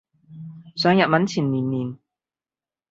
[0.75, 1.99] 上日文前練練